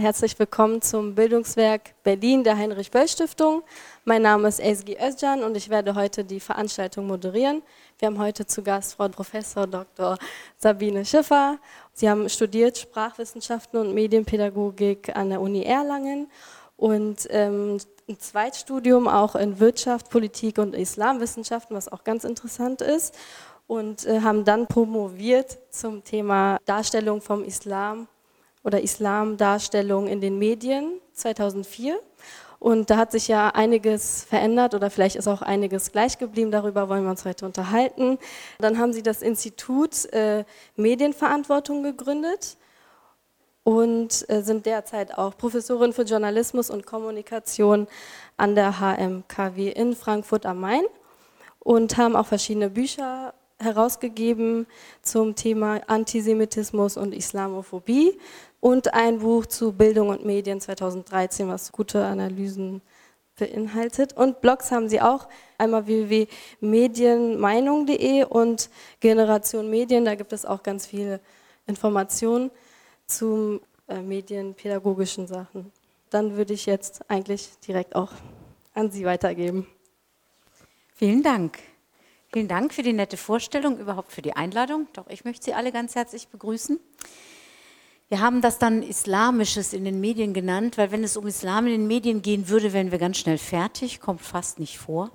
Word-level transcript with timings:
Herzlich 0.00 0.38
willkommen 0.38 0.80
zum 0.80 1.14
Bildungswerk 1.14 1.92
Berlin 2.02 2.42
der 2.42 2.56
Heinrich-Böll-Stiftung. 2.56 3.62
Mein 4.06 4.22
Name 4.22 4.48
ist 4.48 4.58
Ezgi 4.58 4.96
Özcan 4.96 5.42
und 5.42 5.58
ich 5.58 5.68
werde 5.68 5.94
heute 5.94 6.24
die 6.24 6.40
Veranstaltung 6.40 7.06
moderieren. 7.06 7.60
Wir 7.98 8.06
haben 8.06 8.18
heute 8.18 8.46
zu 8.46 8.62
Gast 8.62 8.94
Frau 8.94 9.08
Professor 9.08 9.66
Dr. 9.66 10.16
Sabine 10.56 11.04
Schiffer. 11.04 11.58
Sie 11.92 12.08
haben 12.08 12.30
studiert 12.30 12.78
Sprachwissenschaften 12.78 13.78
und 13.78 13.92
Medienpädagogik 13.92 15.14
an 15.14 15.28
der 15.28 15.42
Uni 15.42 15.64
Erlangen 15.64 16.30
und 16.78 17.26
ähm, 17.28 17.76
ein 18.08 18.18
Zweitstudium 18.18 19.06
auch 19.06 19.34
in 19.34 19.60
Wirtschaft, 19.60 20.08
Politik 20.08 20.56
und 20.56 20.74
Islamwissenschaften, 20.74 21.76
was 21.76 21.92
auch 21.92 22.04
ganz 22.04 22.24
interessant 22.24 22.80
ist. 22.80 23.14
Und 23.66 24.06
äh, 24.06 24.22
haben 24.22 24.46
dann 24.46 24.66
promoviert 24.66 25.58
zum 25.68 26.02
Thema 26.04 26.56
Darstellung 26.64 27.20
vom 27.20 27.44
Islam 27.44 28.08
oder 28.62 28.80
Islamdarstellung 28.80 30.06
in 30.06 30.20
den 30.20 30.38
Medien 30.38 31.00
2004. 31.12 31.98
Und 32.58 32.90
da 32.90 32.98
hat 32.98 33.12
sich 33.12 33.26
ja 33.26 33.48
einiges 33.48 34.24
verändert 34.24 34.74
oder 34.74 34.90
vielleicht 34.90 35.16
ist 35.16 35.26
auch 35.26 35.40
einiges 35.40 35.92
gleich 35.92 36.18
geblieben. 36.18 36.50
Darüber 36.50 36.90
wollen 36.90 37.04
wir 37.04 37.10
uns 37.10 37.24
heute 37.24 37.46
unterhalten. 37.46 38.18
Dann 38.58 38.78
haben 38.78 38.92
Sie 38.92 39.02
das 39.02 39.22
Institut 39.22 40.04
äh, 40.12 40.44
Medienverantwortung 40.76 41.82
gegründet 41.82 42.58
und 43.64 44.28
äh, 44.28 44.42
sind 44.42 44.66
derzeit 44.66 45.16
auch 45.16 45.38
Professorin 45.38 45.94
für 45.94 46.02
Journalismus 46.02 46.68
und 46.68 46.84
Kommunikation 46.84 47.88
an 48.36 48.54
der 48.54 48.78
HMKW 48.78 49.70
in 49.70 49.96
Frankfurt 49.96 50.44
am 50.44 50.60
Main 50.60 50.84
und 51.60 51.96
haben 51.96 52.14
auch 52.14 52.26
verschiedene 52.26 52.68
Bücher 52.68 53.32
herausgegeben 53.58 54.66
zum 55.02 55.34
Thema 55.34 55.80
Antisemitismus 55.86 56.96
und 56.96 57.14
Islamophobie 57.14 58.18
und 58.60 58.94
ein 58.94 59.18
Buch 59.20 59.46
zu 59.46 59.72
Bildung 59.72 60.10
und 60.10 60.24
Medien 60.24 60.60
2013, 60.60 61.48
was 61.48 61.72
gute 61.72 62.04
Analysen 62.04 62.82
beinhaltet. 63.38 64.12
Und 64.12 64.40
Blogs 64.40 64.70
haben 64.70 64.88
sie 64.88 65.00
auch, 65.00 65.26
einmal 65.58 65.86
www.medienmeinung.de 65.86 68.22
und 68.24 68.70
Generation 69.00 69.68
Medien, 69.70 70.04
da 70.04 70.14
gibt 70.14 70.32
es 70.32 70.46
auch 70.46 70.62
ganz 70.62 70.86
viele 70.86 71.18
Informationen 71.66 72.52
zu 73.06 73.60
äh, 73.88 74.00
medienpädagogischen 74.02 75.26
Sachen. 75.26 75.72
Dann 76.10 76.36
würde 76.36 76.54
ich 76.54 76.66
jetzt 76.66 77.10
eigentlich 77.10 77.50
direkt 77.66 77.96
auch 77.96 78.12
an 78.74 78.90
Sie 78.90 79.04
weitergeben. 79.04 79.66
Vielen 80.94 81.22
Dank. 81.22 81.58
Vielen 82.32 82.48
Dank 82.48 82.74
für 82.74 82.82
die 82.82 82.92
nette 82.92 83.16
Vorstellung, 83.16 83.78
überhaupt 83.78 84.12
für 84.12 84.22
die 84.22 84.34
Einladung. 84.34 84.88
Doch 84.92 85.06
ich 85.08 85.24
möchte 85.24 85.46
Sie 85.46 85.54
alle 85.54 85.72
ganz 85.72 85.94
herzlich 85.94 86.28
begrüßen. 86.28 86.78
Wir 88.10 88.20
haben 88.20 88.40
das 88.40 88.58
dann 88.58 88.82
Islamisches 88.82 89.72
in 89.72 89.84
den 89.84 90.00
Medien 90.00 90.34
genannt, 90.34 90.76
weil 90.76 90.90
wenn 90.90 91.04
es 91.04 91.16
um 91.16 91.28
Islam 91.28 91.66
in 91.66 91.72
den 91.72 91.86
Medien 91.86 92.22
gehen 92.22 92.48
würde, 92.48 92.72
wären 92.72 92.90
wir 92.90 92.98
ganz 92.98 93.18
schnell 93.18 93.38
fertig, 93.38 94.00
kommt 94.00 94.20
fast 94.20 94.58
nicht 94.58 94.78
vor. 94.78 95.12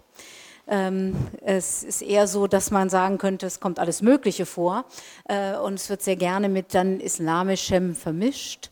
Ähm, 0.66 1.14
es 1.42 1.84
ist 1.84 2.02
eher 2.02 2.26
so, 2.26 2.48
dass 2.48 2.72
man 2.72 2.90
sagen 2.90 3.18
könnte, 3.18 3.48
es 3.48 3.60
kommt 3.60 3.80
alles 3.80 4.02
Mögliche 4.02 4.46
vor 4.46 4.86
äh, 5.28 5.58
und 5.58 5.74
es 5.74 5.90
wird 5.90 6.04
sehr 6.04 6.16
gerne 6.16 6.48
mit 6.48 6.74
dann 6.74 7.02
Islamischem 7.02 7.96
vermischt. 7.96 8.70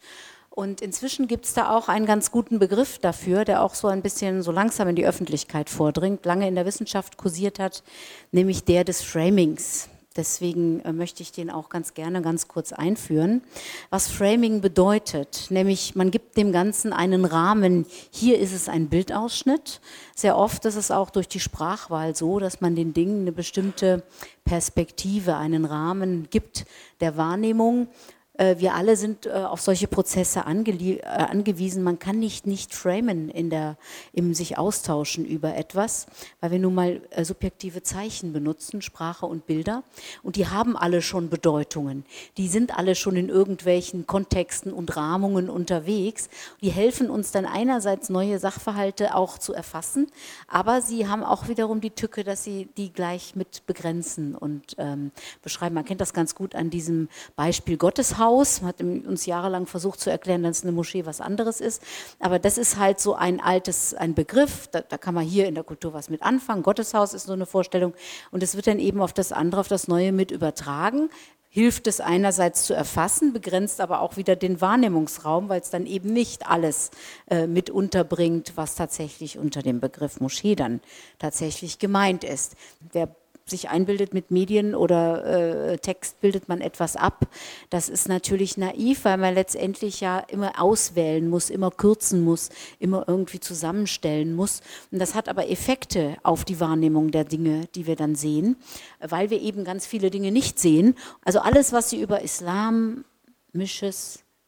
Und 0.50 0.80
inzwischen 0.80 1.28
gibt 1.28 1.44
es 1.44 1.54
da 1.54 1.76
auch 1.76 1.90
einen 1.90 2.06
ganz 2.06 2.32
guten 2.32 2.60
Begriff 2.60 3.00
dafür, 3.00 3.44
der 3.44 3.62
auch 3.62 3.76
so 3.76 3.90
ein 3.90 4.02
bisschen 4.02 4.42
so 4.42 4.54
langsam 4.54 4.88
in 4.88 4.96
die 4.96 5.06
Öffentlichkeit 5.06 5.70
vordringt, 5.70 6.26
lange 6.26 6.48
in 6.48 6.56
der 6.56 6.66
Wissenschaft 6.66 7.18
kursiert 7.18 7.60
hat, 7.60 7.84
nämlich 8.32 8.64
der 8.64 8.86
des 8.86 9.02
Framings. 9.02 9.90
Deswegen 10.16 10.80
äh, 10.82 10.94
möchte 10.94 11.24
ich 11.24 11.32
den 11.32 11.50
auch 11.50 11.70
ganz 11.70 11.96
gerne 11.96 12.22
ganz 12.22 12.48
kurz 12.48 12.72
einführen. 12.72 13.42
Was 13.90 14.10
Framing 14.10 14.62
bedeutet, 14.62 15.48
nämlich 15.50 15.96
man 15.96 16.12
gibt 16.12 16.38
dem 16.38 16.52
Ganzen 16.52 16.94
einen 16.94 17.26
Rahmen. 17.26 17.88
Hier 18.12 18.38
ist 18.38 18.54
es 18.54 18.70
ein 18.70 18.90
Bildausschnitt. 18.90 19.82
Sehr 20.16 20.38
oft 20.38 20.66
ist 20.66 20.76
es 20.76 20.92
auch 20.92 21.10
durch 21.10 21.28
die 21.28 21.40
Sprachwahl 21.40 22.16
so, 22.16 22.38
dass 22.40 22.62
man 22.62 22.76
den 22.76 22.94
Dingen 22.94 23.22
eine 23.22 23.32
bestimmte 23.32 24.04
Perspektive, 24.46 25.36
einen 25.38 25.66
Rahmen 25.66 26.28
gibt 26.30 26.66
der 27.00 27.18
Wahrnehmung. 27.18 27.88
Äh, 28.36 28.56
wir 28.58 28.74
alle 28.74 28.96
sind 28.96 29.28
äh, 29.28 29.32
auf 29.32 29.62
solche 29.62 29.88
Prozesse 29.88 30.40
äh, 30.40 30.44
angewiesen. 30.44 31.84
Man 31.84 32.00
kann 32.00 32.20
nicht 32.20 32.48
nicht 32.48 32.74
framen 32.74 33.30
in 33.30 33.50
der, 33.50 33.78
im 34.12 34.34
sich 34.34 34.58
austauschen 34.58 35.26
über 35.26 35.56
etwas, 35.56 36.08
weil 36.42 36.52
wir 36.52 36.60
nun 36.60 36.74
mal 36.74 37.02
subjektive 37.22 37.84
Zeichen 37.84 38.34
benutzen, 38.34 38.82
Sprache 38.82 39.26
und 39.26 39.46
Bilder. 39.46 39.84
Und 40.24 40.36
die 40.36 40.48
haben 40.48 40.76
alle 40.76 41.02
schon 41.02 41.30
Bedeutungen. 41.30 42.06
Die 42.38 42.48
sind 42.48 42.76
alle 42.78 42.96
schon 42.96 43.16
in 43.16 43.30
irgendwelchen 43.30 44.08
Kontexten 44.08 44.74
und 44.74 44.96
Rahmungen 44.96 45.50
unterwegs. 45.50 46.30
Die 46.62 46.72
helfen 46.72 47.10
uns 47.10 47.32
dann 47.32 47.46
einerseits 47.46 48.10
neue 48.10 48.40
Sachverhalte 48.40 49.16
auch 49.16 49.38
zu 49.38 49.54
erfassen, 49.54 50.08
aber 50.48 50.82
sie 50.82 51.08
haben 51.08 51.24
auch 51.24 51.48
wiederum 51.48 51.82
die 51.82 51.92
Tücke, 51.92 52.24
dass 52.24 52.44
sie 52.44 52.68
die 52.78 52.92
gleich 52.92 53.36
mit 53.36 53.66
begrenzen 53.68 54.36
und 54.36 54.76
ähm, 54.78 55.12
beschreiben. 55.44 55.76
Man 55.76 55.86
kennt 55.86 56.02
das 56.02 56.14
ganz 56.14 56.34
gut 56.34 56.56
an 56.56 56.70
diesem 56.70 57.10
Beispiel 57.36 57.78
Gotteshaus. 57.78 58.23
Man 58.62 58.70
hat 58.70 58.82
uns 58.82 59.26
jahrelang 59.26 59.66
versucht 59.66 60.00
zu 60.00 60.10
erklären, 60.10 60.44
dass 60.44 60.64
eine 60.64 60.72
Moschee 60.72 61.06
was 61.06 61.22
anderes 61.22 61.62
ist. 61.62 61.82
Aber 62.20 62.40
das 62.40 62.58
ist 62.58 62.78
halt 62.78 63.00
so 63.00 63.16
ein 63.16 63.40
altes, 63.40 63.94
ein 63.94 64.14
Begriff. 64.14 64.68
Da, 64.68 64.82
da 64.82 64.98
kann 64.98 65.14
man 65.14 65.26
hier 65.26 65.48
in 65.48 65.56
der 65.56 65.64
Kultur 65.64 65.94
was 65.94 66.10
mit 66.10 66.22
anfangen. 66.22 66.64
Gotteshaus 66.64 67.14
ist 67.14 67.28
so 67.28 67.34
eine 67.34 67.46
Vorstellung. 67.46 67.94
Und 68.32 68.44
es 68.44 68.56
wird 68.56 68.68
dann 68.68 68.80
eben 68.80 69.02
auf 69.02 69.14
das 69.14 69.32
andere, 69.32 69.62
auf 69.62 69.68
das 69.68 69.88
Neue 69.88 70.12
mit 70.12 70.32
übertragen 70.32 71.10
hilft 71.54 71.86
es 71.86 72.00
einerseits 72.00 72.64
zu 72.64 72.74
erfassen, 72.74 73.32
begrenzt 73.32 73.80
aber 73.80 74.02
auch 74.02 74.18
wieder 74.18 74.36
den 74.36 74.60
Wahrnehmungsraum, 74.60 75.50
weil 75.50 75.62
es 75.62 75.70
dann 75.70 75.86
eben 75.86 76.12
nicht 76.12 76.50
alles 76.50 76.90
äh, 77.30 77.46
mit 77.46 77.70
unterbringt, 77.70 78.54
was 78.56 78.74
tatsächlich 78.74 79.38
unter 79.38 79.62
dem 79.62 79.80
Begriff 79.80 80.20
Moschee 80.20 80.56
dann 80.56 80.82
tatsächlich 81.20 81.78
gemeint 81.78 82.24
ist. 82.24 82.56
Wer 82.92 83.16
sich 83.46 83.70
einbildet 83.70 84.14
mit 84.14 84.32
Medien 84.32 84.74
oder 84.74 85.72
äh, 85.72 85.78
Text 85.78 86.22
bildet 86.22 86.48
man 86.48 86.62
etwas 86.62 86.96
ab. 86.96 87.28
Das 87.70 87.90
ist 87.90 88.08
natürlich 88.08 88.58
naiv, 88.58 89.04
weil 89.06 89.18
man 89.18 89.34
letztendlich 89.34 90.00
ja 90.02 90.20
immer 90.20 90.62
auswählen 90.62 91.30
muss, 91.30 91.50
immer 91.50 91.72
kürzen 91.72 92.24
muss, 92.24 92.50
immer 92.80 93.06
irgendwie 93.08 93.40
zusammenstellen 93.40 94.36
muss. 94.36 94.62
Und 94.92 95.00
das 95.00 95.16
hat 95.16 95.28
aber 95.28 95.50
Effekte 95.50 96.16
auf 96.24 96.46
die 96.46 96.60
Wahrnehmung 96.60 97.12
der 97.12 97.26
Dinge, 97.26 97.68
die 97.76 97.86
wir 97.86 97.96
dann 97.96 98.16
sehen, 98.16 98.56
weil 99.00 99.30
wir 99.30 99.42
eben 99.42 99.64
ganz 99.64 99.86
viele 99.86 100.10
Dinge 100.10 100.32
nicht 100.32 100.60
sehen. 100.60 100.96
Also 101.24 101.40
alles, 101.40 101.74
was 101.74 101.90
Sie 101.90 102.02
über 102.02 102.22
islamisches 102.22 103.04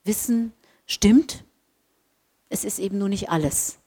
Wissen 0.04 0.54
stimmt, 0.86 1.44
es 2.50 2.64
ist 2.64 2.80
eben 2.80 2.98
nur 2.98 3.10
nicht 3.10 3.30
alles. 3.30 3.80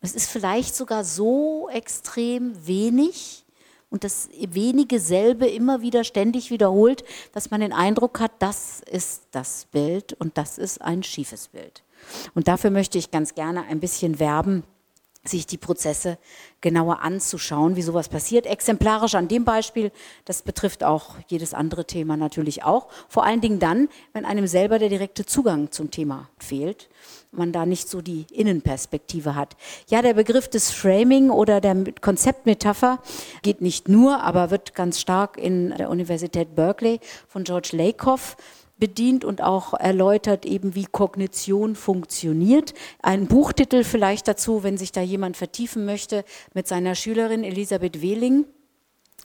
Es 0.00 0.14
ist 0.14 0.30
vielleicht 0.30 0.74
sogar 0.74 1.04
so 1.04 1.68
extrem 1.68 2.66
wenig, 2.66 3.45
und 3.90 4.04
das 4.04 4.28
wenige 4.36 4.98
selbe 5.00 5.46
immer 5.46 5.80
wieder 5.80 6.04
ständig 6.04 6.50
wiederholt, 6.50 7.04
dass 7.32 7.50
man 7.50 7.60
den 7.60 7.72
Eindruck 7.72 8.20
hat, 8.20 8.32
das 8.40 8.80
ist 8.80 9.28
das 9.30 9.66
Bild 9.70 10.12
und 10.14 10.36
das 10.38 10.58
ist 10.58 10.82
ein 10.82 11.02
schiefes 11.02 11.48
Bild. 11.48 11.82
Und 12.34 12.48
dafür 12.48 12.70
möchte 12.70 12.98
ich 12.98 13.10
ganz 13.10 13.34
gerne 13.34 13.64
ein 13.64 13.80
bisschen 13.80 14.18
werben, 14.18 14.64
sich 15.28 15.46
die 15.46 15.58
Prozesse 15.58 16.18
genauer 16.60 17.00
anzuschauen, 17.00 17.76
wie 17.76 17.82
sowas 17.82 18.08
passiert. 18.08 18.46
Exemplarisch 18.46 19.14
an 19.14 19.28
dem 19.28 19.44
Beispiel, 19.44 19.92
das 20.24 20.42
betrifft 20.42 20.84
auch 20.84 21.14
jedes 21.28 21.54
andere 21.54 21.84
Thema 21.84 22.16
natürlich 22.16 22.64
auch. 22.64 22.88
Vor 23.08 23.24
allen 23.24 23.40
Dingen 23.40 23.58
dann, 23.58 23.88
wenn 24.12 24.24
einem 24.24 24.46
selber 24.46 24.78
der 24.78 24.88
direkte 24.88 25.26
Zugang 25.26 25.70
zum 25.70 25.90
Thema 25.90 26.28
fehlt 26.38 26.88
man 27.36 27.52
da 27.52 27.66
nicht 27.66 27.88
so 27.88 28.00
die 28.00 28.26
Innenperspektive 28.32 29.34
hat. 29.34 29.56
Ja, 29.88 30.02
der 30.02 30.14
Begriff 30.14 30.48
des 30.48 30.70
Framing 30.70 31.30
oder 31.30 31.60
der 31.60 31.76
Konzeptmetapher 32.00 33.00
geht 33.42 33.60
nicht 33.60 33.88
nur, 33.88 34.22
aber 34.22 34.50
wird 34.50 34.74
ganz 34.74 35.00
stark 35.00 35.36
in 35.36 35.70
der 35.76 35.90
Universität 35.90 36.54
Berkeley 36.54 37.00
von 37.28 37.44
George 37.44 37.70
Lakoff 37.72 38.36
bedient 38.78 39.24
und 39.24 39.42
auch 39.42 39.74
erläutert 39.74 40.44
eben, 40.44 40.74
wie 40.74 40.86
Kognition 40.86 41.76
funktioniert. 41.76 42.74
Ein 43.02 43.26
Buchtitel 43.26 43.84
vielleicht 43.84 44.28
dazu, 44.28 44.62
wenn 44.62 44.76
sich 44.76 44.92
da 44.92 45.00
jemand 45.00 45.36
vertiefen 45.36 45.84
möchte, 45.84 46.24
mit 46.54 46.68
seiner 46.68 46.94
Schülerin 46.94 47.44
Elisabeth 47.44 48.02
Wehling 48.02 48.44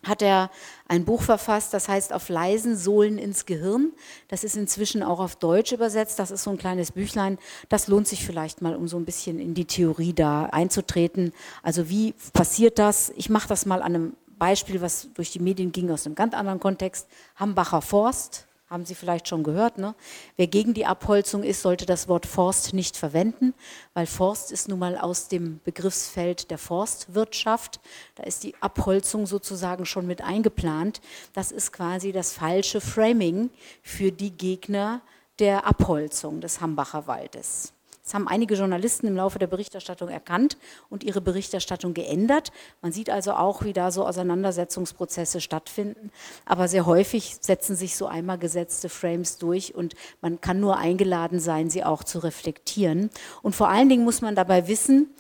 hat 0.04 0.22
er 0.22 0.50
ein 0.88 1.06
Buch 1.06 1.22
verfasst, 1.22 1.74
das 1.74 1.88
heißt 1.88 2.14
Auf 2.14 2.30
leisen 2.30 2.76
Sohlen 2.76 3.18
ins 3.18 3.46
Gehirn. 3.46 3.92
Das 4.30 4.44
ist 4.44 4.56
inzwischen 4.58 5.04
auch 5.04 5.20
auf 5.20 5.36
Deutsch 5.36 5.72
übersetzt. 5.72 6.18
Das 6.18 6.32
ist 6.32 6.44
so 6.44 6.50
ein 6.50 6.58
kleines 6.58 6.92
Büchlein. 6.92 7.38
Das 7.70 7.88
lohnt 7.88 8.08
sich 8.08 8.26
vielleicht 8.26 8.62
mal, 8.62 8.76
um 8.76 8.88
so 8.88 8.98
ein 8.98 9.06
bisschen 9.06 9.40
in 9.40 9.54
die 9.54 9.66
Theorie 9.66 10.14
da 10.14 10.46
einzutreten. 10.46 11.34
Also 11.62 11.90
wie 11.90 12.16
passiert 12.34 12.80
das? 12.80 13.12
Ich 13.16 13.30
mache 13.30 13.48
das 13.48 13.66
mal 13.66 13.84
an 13.84 13.96
einem 13.96 14.14
Beispiel, 14.40 14.82
was 14.82 15.10
durch 15.14 15.32
die 15.32 15.40
Medien 15.40 15.72
ging 15.72 15.92
aus 15.92 16.08
einem 16.08 16.16
ganz 16.16 16.34
anderen 16.34 16.60
Kontext. 16.60 17.08
Hambacher 17.36 17.84
Forst 17.84 18.48
haben 18.72 18.86
Sie 18.86 18.96
vielleicht 18.96 19.28
schon 19.28 19.44
gehört. 19.44 19.78
Ne? 19.78 19.94
Wer 20.38 20.48
gegen 20.48 20.74
die 20.74 20.86
Abholzung 20.86 21.44
ist, 21.44 21.62
sollte 21.62 21.86
das 21.86 22.08
Wort 22.08 22.26
Forst 22.26 22.74
nicht 22.74 22.96
verwenden, 22.96 23.54
weil 23.94 24.08
Forst 24.08 24.52
ist 24.52 24.70
nun 24.70 24.80
mal 24.80 24.98
aus 24.98 25.28
dem 25.28 25.60
Begriffsfeld 25.66 26.50
der 26.50 26.58
Forstwirtschaft. 26.58 27.82
Da 28.16 28.24
ist 28.24 28.44
die 28.44 28.56
Abholzung 28.62 29.28
sozusagen 29.28 29.86
schon 29.86 30.08
mit 30.08 30.22
eingeplant. 30.22 31.02
Das 31.34 31.52
ist 31.52 31.74
quasi 31.74 32.14
das 32.14 32.32
falsche 32.32 32.80
Framing 32.80 33.50
für 33.84 34.12
die 34.12 34.32
Gegner 34.32 35.02
der 35.40 35.68
Abholzung 35.68 36.40
des 36.40 36.62
Hambacher 36.62 37.08
Waldes. 37.08 37.74
Das 38.12 38.16
haben 38.16 38.28
einige 38.28 38.56
Journalisten 38.56 39.08
im 39.08 39.16
Laufe 39.16 39.40
der 39.40 39.48
Berichterstattung 39.48 40.10
erkannt 40.10 40.58
und 40.90 41.06
ihre 41.06 41.22
Berichterstattung 41.22 41.94
geändert. 41.94 42.52
Man 42.82 42.92
sieht 42.92 43.10
also 43.10 43.32
auch, 43.32 43.64
wie 43.64 43.72
da 43.72 43.90
so 43.90 44.06
Auseinandersetzungsprozesse 44.06 45.40
stattfinden. 45.40 46.12
Aber 46.44 46.68
sehr 46.68 46.86
häufig 46.86 47.38
setzen 47.40 47.78
sich 47.78 47.96
so 47.96 48.08
einmal 48.08 48.38
gesetzte 48.38 48.90
Frames 48.90 49.38
durch 49.38 49.76
und 49.76 49.96
man 50.20 50.42
kann 50.42 50.60
nur 50.60 50.78
eingeladen 50.78 51.40
sein, 51.40 51.70
sie 51.70 51.86
auch 51.86 52.04
zu 52.04 52.20
reflektieren. 52.20 53.12
Und 53.44 53.56
vor 53.56 53.70
allen 53.70 53.88
Dingen 53.88 54.04
muss 54.04 54.20
man 54.20 54.36
dabei 54.36 54.68
wissen, 54.68 55.12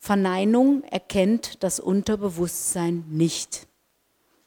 Verneinung 0.00 0.82
erkennt 0.82 1.62
das 1.62 1.78
Unterbewusstsein 1.78 3.04
nicht. 3.08 3.68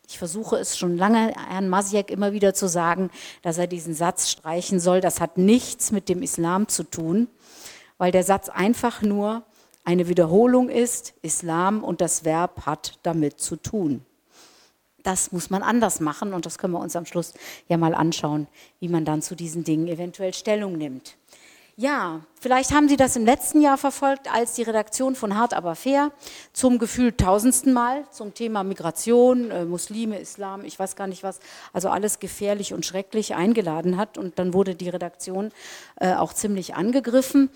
Ich 0.10 0.18
versuche 0.18 0.58
es 0.58 0.78
schon 0.78 0.98
lange 0.98 1.34
Herrn 1.50 1.70
Masiek 1.70 2.12
immer 2.12 2.34
wieder 2.34 2.54
zu 2.54 2.68
sagen, 2.68 3.10
dass 3.42 3.58
er 3.58 3.68
diesen 3.68 3.94
Satz 3.94 4.30
streichen 4.30 4.80
soll. 4.80 5.00
Das 5.00 5.22
hat 5.22 5.38
nichts 5.38 5.92
mit 5.92 6.10
dem 6.10 6.22
Islam 6.22 6.68
zu 6.68 6.84
tun, 6.84 7.30
weil 8.04 8.12
der 8.12 8.26
Satz 8.26 8.50
einfach 8.50 9.02
nur 9.02 9.44
eine 9.86 10.10
Wiederholung 10.10 10.68
ist. 10.68 11.14
Islam 11.22 11.86
und 11.86 12.02
das 12.02 12.26
Verb 12.26 12.66
hat 12.66 13.00
damit 13.04 13.40
zu 13.40 13.56
tun. 13.56 14.04
Das 15.04 15.32
muss 15.32 15.50
man 15.50 15.64
anders 15.64 16.02
machen 16.02 16.34
und 16.34 16.46
das 16.46 16.58
können 16.58 16.74
wir 16.74 16.82
uns 16.82 16.98
am 16.98 17.06
Schluss 17.06 17.34
ja 17.70 17.78
mal 17.78 17.96
anschauen, 17.96 18.48
wie 18.82 18.90
man 18.90 19.06
dann 19.06 19.22
zu 19.22 19.36
diesen 19.36 19.64
Dingen 19.64 19.88
eventuell 19.88 20.34
Stellung 20.34 20.78
nimmt. 20.78 21.16
Ja, 21.76 22.22
vielleicht 22.40 22.72
haben 22.72 22.88
Sie 22.88 22.98
das 22.98 23.16
im 23.16 23.26
letzten 23.26 23.60
Jahr 23.60 23.80
verfolgt, 23.80 24.32
als 24.32 24.54
die 24.54 24.62
Redaktion 24.62 25.16
von 25.16 25.36
Hart 25.36 25.56
aber 25.56 25.74
fair 25.74 26.12
zum 26.52 26.78
Gefühl 26.78 27.14
tausendsten 27.14 27.74
Mal 27.74 28.04
zum 28.12 28.36
Thema 28.36 28.64
Migration, 28.64 29.50
äh, 29.50 29.66
Muslime, 29.66 30.20
Islam, 30.20 30.66
ich 30.66 30.78
weiß 30.78 30.96
gar 30.96 31.08
nicht 31.08 31.24
was, 31.24 31.40
also 31.72 31.90
alles 31.90 32.20
gefährlich 32.20 32.76
und 32.76 32.86
schrecklich 32.86 33.34
eingeladen 33.34 33.98
hat. 33.98 34.20
Und 34.20 34.38
dann 34.38 34.54
wurde 34.54 34.76
die 34.76 34.90
Redaktion 34.90 35.52
äh, 36.00 36.14
auch 36.14 36.34
ziemlich 36.34 36.76
angegriffen. 36.76 37.50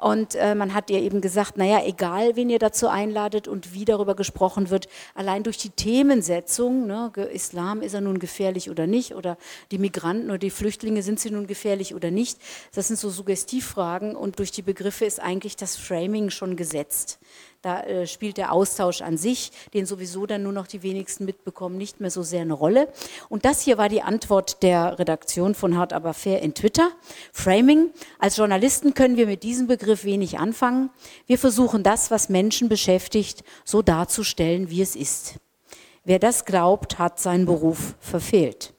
Und 0.00 0.36
äh, 0.36 0.54
man 0.54 0.74
hat 0.74 0.90
ihr 0.90 1.00
eben 1.00 1.20
gesagt, 1.20 1.56
naja, 1.56 1.82
egal, 1.84 2.36
wen 2.36 2.48
ihr 2.50 2.60
dazu 2.60 2.86
einladet 2.86 3.48
und 3.48 3.74
wie 3.74 3.84
darüber 3.84 4.14
gesprochen 4.14 4.70
wird, 4.70 4.88
allein 5.16 5.42
durch 5.42 5.58
die 5.58 5.70
Themensetzung, 5.70 6.86
ne, 6.86 7.10
Islam 7.32 7.82
ist 7.82 7.94
er 7.94 8.00
nun 8.00 8.20
gefährlich 8.20 8.70
oder 8.70 8.86
nicht, 8.86 9.16
oder 9.16 9.36
die 9.72 9.78
Migranten 9.78 10.30
oder 10.30 10.38
die 10.38 10.50
Flüchtlinge, 10.50 11.02
sind 11.02 11.18
sie 11.18 11.32
nun 11.32 11.48
gefährlich 11.48 11.96
oder 11.96 12.12
nicht, 12.12 12.38
das 12.76 12.86
sind 12.86 12.96
so 12.96 13.10
Suggestivfragen 13.10 14.14
und 14.14 14.38
durch 14.38 14.52
die 14.52 14.62
Begriffe 14.62 15.04
ist 15.04 15.18
eigentlich 15.18 15.56
das 15.56 15.76
Framing 15.76 16.30
schon 16.30 16.54
gesetzt. 16.54 17.18
Da 17.60 17.80
äh, 17.82 18.06
spielt 18.06 18.36
der 18.36 18.52
Austausch 18.52 19.02
an 19.02 19.16
sich, 19.16 19.50
den 19.74 19.84
sowieso 19.84 20.26
dann 20.26 20.44
nur 20.44 20.52
noch 20.52 20.68
die 20.68 20.84
wenigsten 20.84 21.24
mitbekommen, 21.24 21.76
nicht 21.76 21.98
mehr 21.98 22.10
so 22.10 22.22
sehr 22.22 22.42
eine 22.42 22.52
Rolle. 22.52 22.88
Und 23.28 23.44
das 23.44 23.62
hier 23.62 23.78
war 23.78 23.88
die 23.88 24.02
Antwort 24.02 24.62
der 24.62 24.96
Redaktion 25.00 25.56
von 25.56 25.76
Hart 25.76 25.92
aber 25.92 26.14
fair 26.14 26.40
in 26.40 26.54
Twitter. 26.54 26.92
Framing. 27.32 27.90
Als 28.20 28.36
Journalisten 28.36 28.94
können 28.94 29.16
wir 29.16 29.26
mit 29.26 29.42
diesem 29.42 29.66
Begriff 29.66 30.04
wenig 30.04 30.38
anfangen. 30.38 30.90
Wir 31.26 31.36
versuchen 31.36 31.82
das, 31.82 32.12
was 32.12 32.28
Menschen 32.28 32.68
beschäftigt, 32.68 33.42
so 33.64 33.82
darzustellen, 33.82 34.70
wie 34.70 34.80
es 34.80 34.94
ist. 34.94 35.34
Wer 36.04 36.20
das 36.20 36.44
glaubt, 36.44 37.00
hat 37.00 37.18
seinen 37.18 37.44
Beruf 37.44 37.96
verfehlt. 37.98 38.72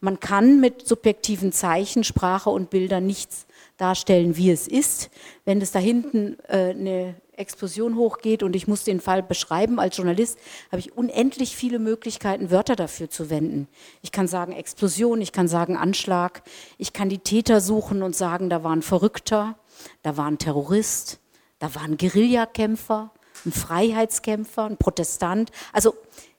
Man 0.00 0.18
kann 0.18 0.60
mit 0.60 0.88
subjektiven 0.88 1.52
Zeichen, 1.52 2.04
Sprache 2.04 2.48
und 2.48 2.70
Bildern 2.70 3.06
nichts 3.06 3.46
darstellen, 3.76 4.36
wie 4.36 4.50
es 4.50 4.66
ist. 4.66 5.10
Wenn 5.44 5.60
es 5.60 5.72
da 5.72 5.78
hinten 5.78 6.38
äh, 6.48 6.70
eine 6.70 7.21
Explosion 7.34 7.96
hochgeht 7.96 8.42
und 8.42 8.54
ich 8.54 8.68
muss 8.68 8.84
den 8.84 9.00
Fall 9.00 9.22
beschreiben 9.22 9.80
als 9.80 9.96
Journalist, 9.96 10.38
habe 10.70 10.80
ich 10.80 10.96
unendlich 10.96 11.56
viele 11.56 11.78
Möglichkeiten, 11.78 12.50
Wörter 12.50 12.76
dafür 12.76 13.08
zu 13.08 13.30
wenden. 13.30 13.68
Ich 14.02 14.12
kann 14.12 14.28
sagen 14.28 14.52
Explosion, 14.52 15.20
ich 15.20 15.32
kann 15.32 15.48
sagen 15.48 15.76
Anschlag, 15.76 16.42
ich 16.76 16.92
kann 16.92 17.08
die 17.08 17.18
Täter 17.18 17.60
suchen 17.60 18.02
und 18.02 18.14
sagen, 18.14 18.50
da 18.50 18.62
war 18.62 18.76
ein 18.76 18.82
Verrückter, 18.82 19.58
da 20.02 20.16
war 20.16 20.26
ein 20.26 20.38
Terrorist, 20.38 21.20
da 21.58 21.74
war 21.74 21.82
ein 21.82 21.96
Guerillakämpfer, 21.96 23.12
ein 23.46 23.52
Freiheitskämpfer, 23.52 24.64
ein 24.64 24.76
Protestant. 24.76 25.50
Also 25.72 25.94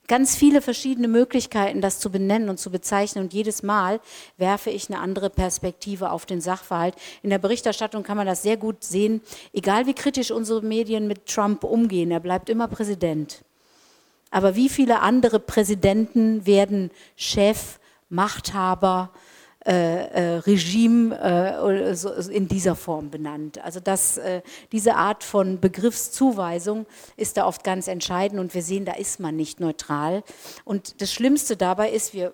ganz 0.08 0.36
viele 0.36 0.62
verschiedene 0.62 1.08
Möglichkeiten, 1.08 1.82
das 1.82 2.00
zu 2.00 2.12
benennen 2.12 2.50
und 2.50 2.60
zu 2.60 2.70
bezeichnen. 2.70 3.24
Und 3.24 3.34
jedes 3.34 3.64
Mal 3.64 4.00
werfe 4.38 4.70
ich 4.70 4.90
eine 4.90 5.00
andere 5.00 5.30
Perspektive 5.30 6.12
auf 6.12 6.26
den 6.26 6.42
Sachverhalt. 6.42 6.96
In 7.22 7.30
der 7.30 7.40
Berichterstattung 7.40 8.04
kann 8.04 8.18
man 8.18 8.28
das 8.28 8.42
sehr 8.44 8.58
gut 8.58 8.84
sehen. 8.84 9.22
Egal 9.54 9.86
wie 9.86 9.94
kritisch 9.94 10.32
unsere 10.32 10.62
Medien 10.62 11.08
mit 11.08 11.26
Trump 11.26 11.64
umgehen, 11.64 12.12
er 12.12 12.20
bleibt 12.20 12.50
immer 12.50 12.68
Präsident. 12.68 13.44
Aber 14.32 14.56
wie 14.56 14.70
viele 14.70 15.02
andere 15.02 15.40
Präsidenten 15.40 16.46
werden 16.46 16.90
Chef, 17.16 17.80
Machthaber, 18.10 19.12
äh, 19.66 20.08
äh, 20.34 20.38
Regime 20.40 21.18
äh, 21.18 22.36
in 22.36 22.50
dieser 22.50 22.76
Form 22.76 23.10
benannt. 23.10 23.64
Also 23.64 23.80
das, 23.80 24.18
äh, 24.18 24.42
diese 24.74 24.96
Art 24.96 25.24
von 25.24 25.62
Begriffszuweisung 25.62 26.86
ist 27.16 27.38
da 27.38 27.46
oft 27.46 27.64
ganz 27.64 27.88
entscheidend 27.88 28.42
und 28.42 28.54
wir 28.54 28.62
sehen, 28.62 28.84
da 28.84 28.94
ist 28.94 29.22
man 29.22 29.38
nicht 29.38 29.62
neutral. 29.62 30.24
Und 30.66 31.02
das 31.02 31.14
Schlimmste 31.14 31.56
dabei 31.56 31.92
ist, 31.92 32.14
wir 32.14 32.34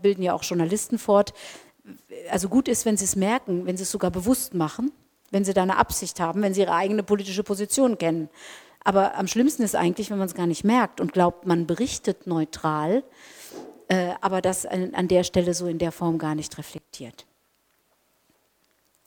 bilden 0.00 0.22
ja 0.22 0.32
auch 0.32 0.44
Journalisten 0.44 0.98
fort, 0.98 1.34
also 2.30 2.48
gut 2.48 2.68
ist, 2.68 2.86
wenn 2.86 2.96
sie 2.96 3.04
es 3.04 3.16
merken, 3.16 3.66
wenn 3.66 3.76
sie 3.76 3.82
es 3.82 3.90
sogar 3.90 4.10
bewusst 4.10 4.54
machen, 4.54 4.92
wenn 5.30 5.44
sie 5.44 5.52
da 5.52 5.62
eine 5.62 5.76
Absicht 5.76 6.20
haben, 6.20 6.40
wenn 6.40 6.54
sie 6.54 6.62
ihre 6.62 6.74
eigene 6.74 7.02
politische 7.02 7.42
Position 7.42 7.98
kennen. 7.98 8.30
Aber 8.82 9.16
am 9.16 9.26
schlimmsten 9.26 9.62
ist 9.62 9.76
eigentlich, 9.76 10.10
wenn 10.10 10.18
man 10.18 10.28
es 10.28 10.34
gar 10.34 10.46
nicht 10.46 10.64
merkt 10.64 11.02
und 11.02 11.12
glaubt, 11.12 11.46
man 11.46 11.66
berichtet 11.66 12.26
neutral 12.26 13.02
aber 13.88 14.40
das 14.40 14.66
an, 14.66 14.94
an 14.94 15.08
der 15.08 15.24
Stelle 15.24 15.54
so 15.54 15.66
in 15.66 15.78
der 15.78 15.92
Form 15.92 16.18
gar 16.18 16.34
nicht 16.34 16.56
reflektiert. 16.58 17.26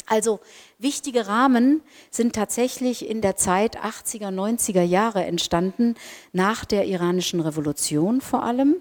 Also 0.10 0.40
wichtige 0.80 1.28
Rahmen 1.28 1.82
sind 2.12 2.34
tatsächlich 2.34 3.08
in 3.08 3.22
der 3.22 3.36
Zeit 3.36 3.78
80er, 3.78 4.30
90er 4.30 4.82
Jahre 4.82 5.26
entstanden, 5.26 5.96
nach 6.32 6.64
der 6.64 6.86
iranischen 6.86 7.42
Revolution 7.42 8.22
vor 8.22 8.44
allem. 8.44 8.78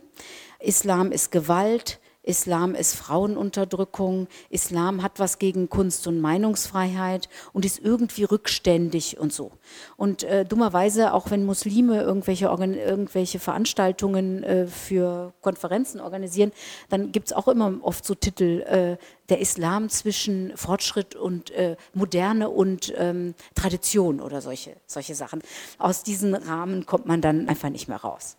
Islam 0.61 1.11
ist 1.11 1.33
Gewalt, 1.33 1.99
Islam 2.27 2.75
ist 2.75 2.95
Frauenunterdrückung, 2.97 4.27
Islam 4.51 5.03
hat 5.03 5.21
was 5.21 5.39
gegen 5.39 5.71
Kunst- 5.71 6.07
und 6.09 6.21
Meinungsfreiheit 6.21 7.29
und 7.53 7.65
ist 7.65 7.79
irgendwie 7.79 8.25
rückständig 8.25 9.19
und 9.19 9.33
so. 9.33 9.53
Und 9.97 10.25
äh, 10.25 10.45
dummerweise, 10.45 11.15
auch 11.15 11.31
wenn 11.31 11.47
Muslime 11.47 12.03
irgendwelche, 12.03 12.47
irgendwelche 12.47 13.39
Veranstaltungen 13.39 14.43
äh, 14.43 14.67
für 14.67 15.33
Konferenzen 15.41 16.01
organisieren, 16.01 16.53
dann 16.89 17.13
gibt 17.13 17.29
es 17.29 17.33
auch 17.33 17.47
immer 17.47 17.73
oft 17.83 18.05
so 18.05 18.15
Titel, 18.15 18.63
äh, 18.63 18.97
der 19.29 19.41
Islam 19.41 19.89
zwischen 19.89 20.57
Fortschritt 20.57 21.15
und 21.15 21.53
äh, 21.53 21.77
Moderne 21.95 22.51
und 22.51 22.93
ähm, 22.97 23.35
Tradition 23.55 24.21
oder 24.21 24.41
solche, 24.41 24.77
solche 24.87 25.15
Sachen. 25.15 25.43
Aus 25.79 26.03
diesen 26.03 26.35
Rahmen 26.35 26.87
kommt 26.87 27.07
man 27.07 27.21
dann 27.21 27.49
einfach 27.49 27.71
nicht 27.71 27.87
mehr 27.89 27.99
raus. 27.99 28.37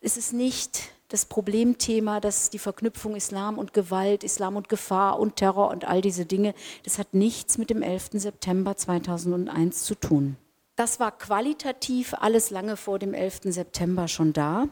Es 0.00 0.18
ist 0.18 0.34
nicht 0.34 0.93
das 1.14 1.26
Problemthema, 1.26 2.18
dass 2.18 2.50
die 2.50 2.58
Verknüpfung 2.58 3.14
Islam 3.14 3.56
und 3.56 3.72
Gewalt, 3.72 4.24
Islam 4.24 4.56
und 4.56 4.68
Gefahr 4.68 5.20
und 5.20 5.36
Terror 5.36 5.70
und 5.70 5.84
all 5.86 6.00
diese 6.00 6.26
Dinge, 6.26 6.54
das 6.82 6.98
hat 6.98 7.14
nichts 7.14 7.56
mit 7.56 7.70
dem 7.70 7.82
11. 7.82 8.10
September 8.14 8.76
2001 8.76 9.84
zu 9.84 9.94
tun. 9.94 10.36
Das 10.74 10.98
war 10.98 11.16
qualitativ 11.16 12.14
alles 12.18 12.50
lange 12.50 12.76
vor 12.76 12.98
dem 12.98 13.14
11. 13.14 13.42
September 13.44 14.08
schon 14.08 14.32
da. 14.32 14.66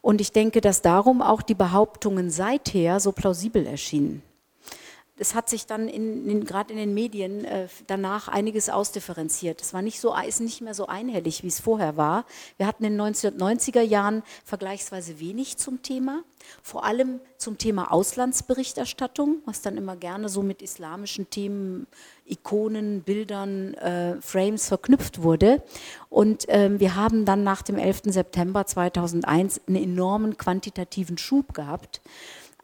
Und 0.00 0.20
ich 0.20 0.32
denke, 0.32 0.60
dass 0.60 0.82
darum 0.82 1.22
auch 1.22 1.40
die 1.40 1.54
Behauptungen 1.54 2.30
seither 2.30 2.98
so 2.98 3.12
plausibel 3.12 3.64
erschienen 3.64 4.22
es 5.18 5.34
hat 5.34 5.48
sich 5.48 5.66
dann 5.66 5.88
in, 5.88 6.28
in, 6.28 6.44
gerade 6.44 6.72
in 6.72 6.78
den 6.78 6.92
Medien 6.92 7.44
äh, 7.44 7.68
danach 7.86 8.28
einiges 8.28 8.68
ausdifferenziert. 8.68 9.62
Es 9.62 9.72
war 9.72 9.80
nicht 9.80 9.98
so, 9.98 10.14
ist 10.14 10.40
nicht 10.40 10.60
mehr 10.60 10.74
so 10.74 10.86
einhellig, 10.86 11.42
wie 11.42 11.48
es 11.48 11.60
vorher 11.60 11.96
war. 11.96 12.26
Wir 12.58 12.66
hatten 12.66 12.84
in 12.84 12.98
den 12.98 13.14
1990er 13.14 13.80
Jahren 13.80 14.22
vergleichsweise 14.44 15.18
wenig 15.18 15.56
zum 15.56 15.82
Thema, 15.82 16.22
vor 16.62 16.84
allem 16.84 17.20
zum 17.38 17.56
Thema 17.56 17.92
Auslandsberichterstattung, 17.92 19.38
was 19.46 19.62
dann 19.62 19.78
immer 19.78 19.96
gerne 19.96 20.28
so 20.28 20.42
mit 20.42 20.60
islamischen 20.60 21.30
Themen, 21.30 21.86
Ikonen, 22.26 23.02
Bildern, 23.02 23.74
äh, 23.74 24.20
Frames 24.20 24.68
verknüpft 24.68 25.22
wurde. 25.22 25.62
Und 26.10 26.44
ähm, 26.48 26.78
wir 26.78 26.94
haben 26.94 27.24
dann 27.24 27.42
nach 27.42 27.62
dem 27.62 27.78
11. 27.78 28.02
September 28.06 28.66
2001 28.66 29.62
einen 29.66 29.76
enormen 29.76 30.36
quantitativen 30.36 31.16
Schub 31.16 31.54
gehabt. 31.54 32.02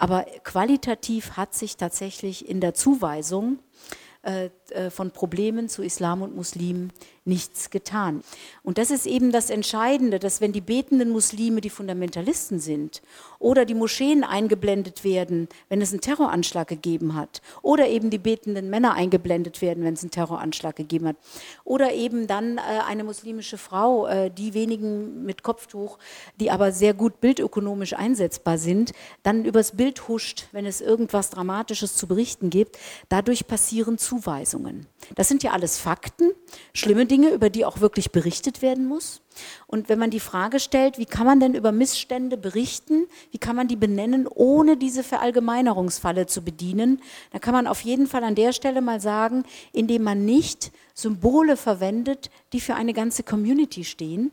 Aber 0.02 0.25
qualitativ 0.42 1.37
hat 1.37 1.54
sich 1.54 1.76
tatsächlich 1.76 2.49
in 2.49 2.61
der 2.61 2.75
Zuweisung 2.75 3.61
äh, 4.23 4.50
äh, 4.71 4.90
von 4.90 5.12
Problemen 5.12 5.68
zu 5.68 5.85
Islam 5.85 6.23
und 6.23 6.35
Muslimen 6.35 6.92
nichts 7.25 7.71
getan. 7.71 8.23
Und 8.62 8.79
das 8.79 8.91
ist 8.91 9.07
eben 9.07 9.33
das 9.33 9.50
Entscheidende, 9.50 10.19
dass 10.19 10.41
wenn 10.41 10.52
die 10.52 10.61
betenden 10.61 11.11
Muslime 11.11 11.61
die 11.61 11.71
Fundamentalisten 11.71 12.61
sind 12.61 13.02
oder 13.38 13.64
die 13.64 13.75
Moscheen 13.75 14.23
eingeblendet 14.23 15.02
werden, 15.02 15.49
wenn 15.69 15.81
es 15.83 15.91
einen 15.91 16.00
Terroranschlag 16.00 16.69
gegeben 16.69 17.14
hat, 17.14 17.43
oder 17.62 17.88
eben 17.88 18.11
die 18.11 18.19
betenden 18.19 18.71
Männer 18.71 18.95
eingeblendet 18.95 19.61
werden, 19.61 19.85
wenn 19.85 19.95
es 19.95 20.02
einen 20.02 20.11
Terroranschlag 20.11 20.76
gegeben 20.76 21.09
hat, 21.09 21.17
oder 21.64 21.93
eben 21.93 22.26
dann 22.29 22.59
äh, 22.59 22.61
eine 22.87 23.05
muslimische 23.05 23.59
Frau, 23.59 24.07
äh, 24.07 24.31
die 24.31 24.55
wenigen 24.55 25.25
mit 25.25 25.43
Kopftuch, 25.43 25.99
die 26.38 26.50
aber 26.50 26.71
sehr 26.71 26.95
gut 26.95 27.21
bildökonomisch 27.21 27.95
einsetzbar 27.95 28.59
sind, 28.59 28.93
dann 29.25 29.45
übers 29.45 29.73
Bild 29.73 30.07
huscht, 30.09 30.47
wenn 30.52 30.67
es 30.67 30.81
irgendwas 30.81 31.31
Dramatisches 31.31 31.97
zu 31.97 32.07
berichten 32.07 32.50
gibt, 32.50 32.79
dadurch 33.09 33.47
passieren 33.47 33.99
zu 33.99 34.12
Zuweisungen. 34.12 34.87
Das 35.14 35.29
sind 35.29 35.43
ja 35.43 35.52
alles 35.52 35.79
Fakten, 35.79 36.33
schlimme 36.75 37.06
Dinge, 37.06 37.30
über 37.30 37.50
die 37.50 37.64
auch 37.64 37.80
wirklich 37.80 38.12
berichtet 38.12 38.62
werden 38.62 38.87
muss. 38.87 39.23
Und 39.66 39.88
wenn 39.88 39.99
man 39.99 40.11
die 40.11 40.21
Frage 40.21 40.61
stellt, 40.61 40.99
wie 40.99 41.06
kann 41.06 41.26
man 41.26 41.40
denn 41.40 41.54
über 41.54 41.73
Missstände 41.73 42.37
berichten, 42.37 43.06
wie 43.30 43.38
kann 43.38 43.56
man 43.56 43.68
die 43.68 43.76
benennen, 43.76 44.26
ohne 44.26 44.76
diese 44.76 45.02
Verallgemeinerungsfalle 45.02 46.26
zu 46.26 46.42
bedienen, 46.42 47.00
dann 47.30 47.40
kann 47.40 47.54
man 47.54 47.66
auf 47.66 47.80
jeden 47.80 48.06
Fall 48.06 48.25
an 48.25 48.35
der 48.35 48.52
Stelle 48.52 48.82
mal 48.82 49.00
sagen, 49.00 49.44
indem 49.73 50.02
man 50.02 50.25
nicht 50.25 50.73
Symbole 50.94 51.56
verwendet, 51.56 52.30
die 52.52 52.61
für 52.61 52.75
eine 52.75 52.92
ganze 52.92 53.23
Community 53.23 53.85
stehen, 53.85 54.30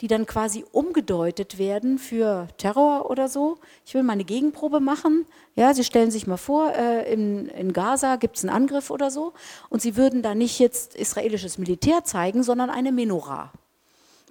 die 0.00 0.08
dann 0.08 0.26
quasi 0.26 0.64
umgedeutet 0.72 1.58
werden 1.58 1.98
für 1.98 2.48
Terror 2.58 3.10
oder 3.10 3.28
so. 3.28 3.58
Ich 3.84 3.94
will 3.94 4.02
mal 4.02 4.14
eine 4.14 4.24
Gegenprobe 4.24 4.80
machen. 4.80 5.26
Ja, 5.54 5.72
Sie 5.74 5.84
stellen 5.84 6.10
sich 6.10 6.26
mal 6.26 6.36
vor, 6.36 6.74
äh, 6.74 7.12
in, 7.12 7.48
in 7.48 7.72
Gaza 7.72 8.16
gibt 8.16 8.36
es 8.36 8.44
einen 8.44 8.54
Angriff 8.54 8.90
oder 8.90 9.10
so 9.10 9.32
und 9.68 9.80
Sie 9.80 9.96
würden 9.96 10.22
da 10.22 10.34
nicht 10.34 10.58
jetzt 10.58 10.94
israelisches 10.94 11.58
Militär 11.58 12.04
zeigen, 12.04 12.42
sondern 12.42 12.70
eine 12.70 12.92
Menorah 12.92 13.52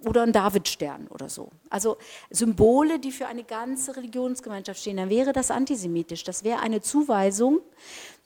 oder 0.04 0.22
ein 0.22 0.32
Davidstern 0.32 1.08
oder 1.08 1.28
so. 1.28 1.50
Also 1.70 1.96
Symbole, 2.30 2.98
die 2.98 3.12
für 3.12 3.26
eine 3.26 3.44
ganze 3.44 3.96
Religionsgemeinschaft 3.96 4.80
stehen, 4.80 4.98
dann 4.98 5.10
wäre 5.10 5.32
das 5.32 5.50
antisemitisch. 5.50 6.22
Das 6.24 6.44
wäre 6.44 6.60
eine 6.60 6.80
Zuweisung 6.80 7.60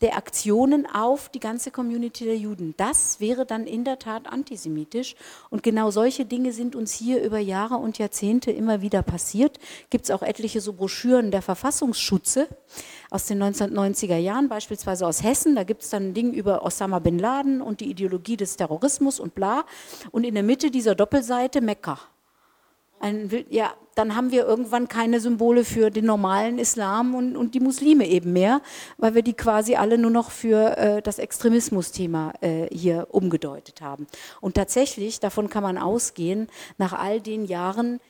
der 0.01 0.17
Aktionen 0.17 0.87
auf 0.87 1.29
die 1.29 1.41
ganze 1.41 1.71
Community 1.71 2.25
der 2.25 2.37
Juden. 2.37 2.75
Das 2.77 3.21
wäre 3.21 3.45
dann 3.45 3.67
in 3.67 3.85
der 3.85 3.99
Tat 3.99 4.27
antisemitisch. 4.27 5.15
Und 5.51 5.63
genau 5.63 5.91
solche 5.91 6.25
Dinge 6.25 6.53
sind 6.53 6.75
uns 6.75 6.93
hier 6.93 7.23
über 7.23 7.39
Jahre 7.39 7.77
und 7.77 7.99
Jahrzehnte 7.99 8.51
immer 8.51 8.81
wieder 8.81 9.03
passiert. 9.03 9.59
Gibt 9.91 10.05
es 10.05 10.11
auch 10.11 10.23
etliche 10.23 10.61
so 10.61 10.73
Broschüren 10.73 11.31
der 11.31 11.43
Verfassungsschutze 11.43 12.49
aus 13.11 13.27
den 13.27 13.43
1990er 13.43 14.17
Jahren, 14.17 14.49
beispielsweise 14.49 15.07
aus 15.07 15.23
Hessen. 15.23 15.55
Da 15.55 15.65
gibt 15.65 15.83
es 15.83 15.91
dann 15.91 16.11
ein 16.11 16.15
Ding 16.15 16.33
über 16.33 16.65
Osama 16.65 16.99
bin 16.99 17.19
Laden 17.19 17.61
und 17.61 17.81
die 17.81 17.91
Ideologie 17.91 18.37
des 18.37 18.57
Terrorismus 18.57 19.21
und 19.21 19.35
bla. 19.35 19.65
Und 20.13 20.25
in 20.25 20.35
der 20.35 20.43
Mitte 20.45 20.71
dieser 20.71 20.95
Doppelseite 20.95 21.61
Mekka. 21.61 21.99
Ein, 23.01 23.31
ja, 23.49 23.73
dann 24.01 24.17
haben 24.17 24.31
wir 24.31 24.47
irgendwann 24.47 24.89
keine 24.89 25.21
Symbole 25.21 25.63
für 25.63 25.91
den 25.91 26.07
normalen 26.07 26.59
Islam 26.59 27.15
und, 27.15 27.37
und 27.37 27.55
die 27.55 27.61
Muslime 27.61 28.07
eben 28.09 28.33
mehr, 28.33 28.63
weil 28.97 29.15
wir 29.15 29.21
die 29.21 29.35
quasi 29.35 29.75
alle 29.75 29.99
nur 29.99 30.11
noch 30.11 30.31
für 30.31 30.79
äh, 30.79 31.03
das 31.03 31.19
Extremismusthema 31.19 32.33
äh, 32.41 32.67
hier 32.75 33.09
umgedeutet 33.11 33.83
haben. 33.83 34.07
Und 34.41 34.55
tatsächlich, 34.55 35.21
davon 35.21 35.51
kann 35.51 35.63
man 35.63 35.77
ausgehen, 35.77 36.49
nach 36.79 36.95
all 36.95 37.21
den 37.21 37.45
Jahren 37.45 38.01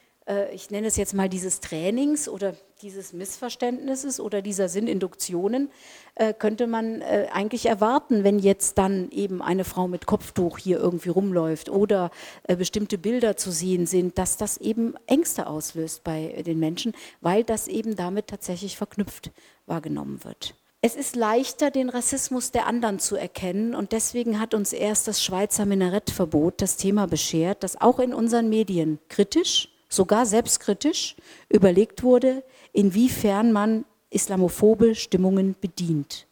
ich 0.53 0.71
nenne 0.71 0.87
es 0.87 0.97
jetzt 0.97 1.15
mal 1.15 1.29
dieses 1.29 1.61
Trainings 1.61 2.29
oder 2.29 2.55
dieses 2.83 3.13
Missverständnisses 3.13 4.21
oder 4.21 4.43
dieser 4.43 4.69
Sinninduktionen, 4.69 5.71
äh, 6.15 6.33
könnte 6.33 6.67
man 6.67 7.03
äh, 7.03 7.29
eigentlich 7.33 7.67
erwarten, 7.67 8.25
wenn 8.25 8.39
jetzt 8.39 8.79
dann 8.79 9.11
eben 9.11 9.43
eine 9.43 9.65
Frau 9.65 9.89
mit 9.89 10.07
Kopftuch 10.07 10.59
hier 10.59 10.79
irgendwie 10.79 11.11
rumläuft 11.11 11.69
oder 11.69 12.11
bestimmte 12.47 12.99
Bilder 12.99 13.37
zu 13.37 13.51
sehen 13.51 13.87
sind, 13.87 14.19
dass 14.19 14.37
das 14.37 14.57
eben 14.57 14.95
Ängste 15.07 15.47
auslöst 15.47 16.05
bei 16.05 16.43
den 16.47 16.59
Menschen, 16.59 16.95
weil 17.21 17.45
das 17.45 17.69
eben 17.69 17.97
damit 17.97 18.29
tatsächlich 18.29 18.77
verknüpft 18.77 19.31
wahrgenommen 19.67 20.25
wird. 20.25 20.55
Es 20.83 20.97
ist 20.97 21.15
leichter, 21.15 21.71
den 21.71 21.91
Rassismus 21.91 22.53
der 22.53 22.67
anderen 22.67 22.99
zu 22.99 23.15
erkennen 23.15 23.75
und 23.75 23.93
deswegen 23.93 24.41
hat 24.41 24.55
uns 24.55 24.73
erst 24.73 25.09
das 25.09 25.23
Schweizer 25.23 25.67
Minarettverbot 25.67 26.63
das 26.63 26.79
Thema 26.79 27.07
beschert, 27.07 27.63
dass 27.63 27.79
auch 27.79 27.99
in 27.99 28.15
unseren 28.15 28.49
Medien 28.49 28.99
kritisch, 29.09 29.69
sogar 29.91 30.25
selbstkritisch 30.25 31.17
überlegt 31.51 32.03
wurde, 32.03 32.43
inwiefern 32.73 33.53
man 33.53 33.85
islamophobe 34.09 34.95
Stimmungen 34.95 35.55
bedient. 35.61 36.27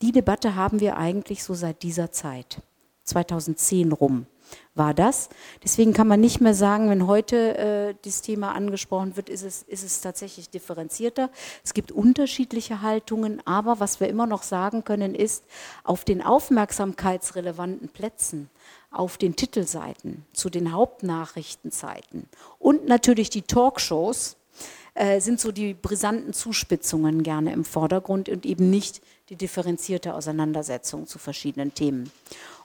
Die 0.00 0.12
Debatte 0.12 0.54
haben 0.54 0.78
wir 0.80 0.96
eigentlich 0.96 1.42
so 1.42 1.54
seit 1.54 1.82
dieser 1.82 2.12
Zeit, 2.12 2.62
2010 3.04 3.90
rum 3.92 4.26
war 4.74 4.94
das. 4.94 5.28
Deswegen 5.62 5.92
kann 5.92 6.08
man 6.08 6.20
nicht 6.20 6.40
mehr 6.40 6.54
sagen, 6.54 6.88
wenn 6.88 7.06
heute 7.06 7.58
äh, 7.58 7.94
das 8.02 8.22
Thema 8.22 8.52
angesprochen 8.54 9.16
wird, 9.16 9.28
ist 9.28 9.42
es, 9.42 9.62
ist 9.62 9.84
es 9.84 10.00
tatsächlich 10.00 10.50
differenzierter. 10.50 11.30
Es 11.64 11.74
gibt 11.74 11.92
unterschiedliche 11.92 12.80
Haltungen, 12.80 13.42
aber 13.46 13.80
was 13.80 14.00
wir 14.00 14.08
immer 14.08 14.26
noch 14.26 14.42
sagen 14.42 14.84
können, 14.84 15.14
ist, 15.14 15.44
auf 15.84 16.04
den 16.04 16.22
aufmerksamkeitsrelevanten 16.22 17.88
Plätzen 17.88 18.48
auf 18.90 19.18
den 19.18 19.36
Titelseiten, 19.36 20.24
zu 20.32 20.50
den 20.50 20.72
Hauptnachrichtenseiten 20.72 22.28
und 22.58 22.86
natürlich 22.86 23.30
die 23.30 23.42
Talkshows 23.42 24.36
äh, 24.98 25.20
sind 25.20 25.38
so 25.38 25.52
die 25.52 25.74
brisanten 25.74 26.32
Zuspitzungen 26.32 27.22
gerne 27.22 27.52
im 27.52 27.64
Vordergrund 27.64 28.28
und 28.28 28.44
eben 28.44 28.68
nicht 28.68 29.00
die 29.28 29.36
differenzierte 29.36 30.14
Auseinandersetzung 30.14 31.06
zu 31.06 31.18
verschiedenen 31.18 31.72
Themen. 31.72 32.10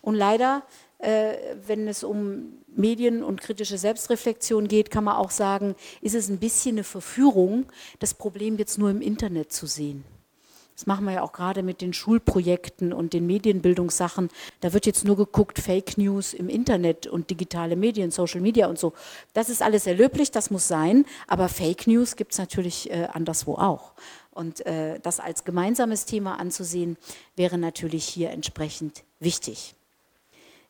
Und 0.01 0.15
leider, 0.15 0.63
äh, 0.97 1.35
wenn 1.67 1.87
es 1.87 2.03
um 2.03 2.53
Medien 2.75 3.23
und 3.23 3.39
kritische 3.39 3.77
Selbstreflexion 3.77 4.67
geht, 4.67 4.89
kann 4.89 5.03
man 5.03 5.17
auch 5.17 5.29
sagen, 5.29 5.75
ist 6.01 6.15
es 6.15 6.29
ein 6.29 6.39
bisschen 6.39 6.77
eine 6.77 6.83
Verführung, 6.83 7.65
das 7.99 8.15
Problem 8.15 8.57
jetzt 8.57 8.79
nur 8.79 8.89
im 8.89 9.01
Internet 9.01 9.51
zu 9.51 9.67
sehen. 9.67 10.03
Das 10.75 10.87
machen 10.87 11.05
wir 11.05 11.13
ja 11.13 11.21
auch 11.21 11.33
gerade 11.33 11.61
mit 11.61 11.81
den 11.81 11.93
Schulprojekten 11.93 12.93
und 12.93 13.13
den 13.13 13.27
Medienbildungssachen. 13.27 14.29
Da 14.61 14.73
wird 14.73 14.85
jetzt 14.85 15.05
nur 15.05 15.15
geguckt, 15.15 15.59
Fake 15.59 15.97
News 15.97 16.33
im 16.33 16.49
Internet 16.49 17.05
und 17.07 17.29
digitale 17.29 17.75
Medien, 17.75 18.09
Social 18.11 18.41
Media 18.41 18.67
und 18.67 18.79
so. 18.79 18.93
Das 19.33 19.49
ist 19.49 19.61
alles 19.61 19.83
sehr 19.83 19.95
löblich, 19.95 20.31
das 20.31 20.49
muss 20.49 20.67
sein, 20.67 21.05
aber 21.27 21.47
Fake 21.47 21.85
News 21.85 22.15
gibt 22.15 22.31
es 22.31 22.39
natürlich 22.39 22.89
äh, 22.89 23.07
anderswo 23.11 23.55
auch. 23.55 23.93
Und 24.31 24.65
äh, 24.65 24.99
das 24.99 25.19
als 25.19 25.43
gemeinsames 25.43 26.05
Thema 26.05 26.39
anzusehen, 26.39 26.97
wäre 27.35 27.59
natürlich 27.59 28.05
hier 28.05 28.31
entsprechend 28.31 29.03
wichtig. 29.19 29.75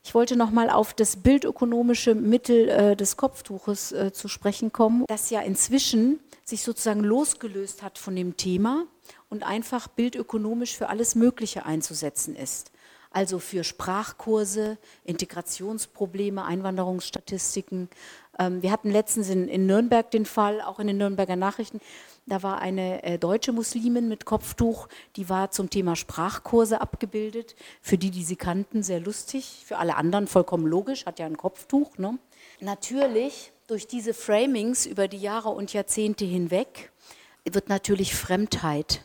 Ich 0.06 0.14
wollte 0.14 0.36
noch 0.36 0.52
mal 0.52 0.70
auf 0.70 0.94
das 0.94 1.16
bildökonomische 1.16 2.14
Mittel 2.14 2.68
äh, 2.68 2.96
des 2.98 3.16
Kopftuches 3.16 3.94
äh, 3.94 4.12
zu 4.12 4.28
sprechen 4.28 4.74
kommen, 4.74 5.06
das 5.08 5.30
ja 5.30 5.40
inzwischen 5.42 6.20
sich 6.44 6.62
sozusagen 6.62 7.00
losgelöst 7.00 7.84
hat 7.84 7.98
von 7.98 8.14
dem 8.18 8.36
Thema 8.36 8.86
und 9.34 9.42
einfach 9.42 9.88
bildökonomisch 9.88 10.78
für 10.78 10.90
alles 10.90 11.16
Mögliche 11.16 11.66
einzusetzen 11.66 12.36
ist. 12.36 12.72
Also 13.10 13.40
für 13.40 13.64
Sprachkurse, 13.64 14.78
Integrationsprobleme, 15.06 16.46
Einwanderungsstatistiken. 16.46 17.90
Ähm, 18.38 18.62
wir 18.62 18.72
hatten 18.72 18.92
letztens 18.92 19.30
in, 19.30 19.66
Nürnberg 19.66 20.12
den 20.12 20.28
Fall, 20.28 20.62
auch 20.62 20.80
in 20.80 20.86
den 20.86 20.98
Nürnberger 20.98 21.36
Nachrichten, 21.36 21.80
da 22.28 22.44
war 22.44 22.62
eine 22.62 23.02
äh, 23.02 23.18
deutsche 23.18 23.54
Muslimin 23.54 24.08
mit 24.08 24.26
Kopftuch, 24.26 24.88
die 25.16 25.30
war 25.30 25.50
zum 25.50 25.72
Thema 25.72 25.96
Sprachkurse 25.96 26.80
abgebildet. 26.80 27.56
Für 27.82 27.98
die, 27.98 28.12
die 28.12 28.24
sie 28.24 28.36
kannten, 28.36 28.84
sehr 28.84 29.00
lustig. 29.00 29.64
Für 29.66 29.80
alle 29.80 29.96
anderen 29.96 30.28
vollkommen 30.28 30.68
logisch, 30.68 31.08
hat 31.08 31.18
ja 31.18 31.26
ein 31.26 31.38
Kopftuch. 31.38 31.98
Ne? 31.98 32.20
Natürlich 32.60 33.52
durch 33.66 33.88
diese 33.88 34.14
Framings 34.14 34.86
über 34.86 35.08
die 35.08 35.18
Jahre 35.18 35.50
und 35.50 35.74
Jahrzehnte 35.74 36.24
hinweg 36.24 36.92
wird 37.46 37.68
natürlich 37.68 38.16
Fremdheit 38.16 39.02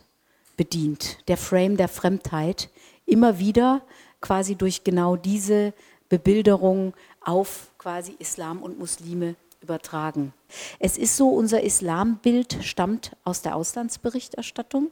bedient. 0.58 1.26
Der 1.28 1.38
Frame 1.38 1.78
der 1.78 1.88
Fremdheit 1.88 2.68
immer 3.06 3.38
wieder 3.38 3.80
quasi 4.20 4.56
durch 4.56 4.84
genau 4.84 5.16
diese 5.16 5.72
Bebilderung 6.10 6.92
auf 7.22 7.70
quasi 7.78 8.14
Islam 8.18 8.62
und 8.62 8.78
Muslime 8.78 9.36
übertragen. 9.62 10.34
Es 10.78 10.98
ist 10.98 11.16
so, 11.16 11.30
unser 11.30 11.62
Islambild 11.62 12.58
stammt 12.62 13.16
aus 13.24 13.40
der 13.40 13.56
Auslandsberichterstattung. 13.56 14.90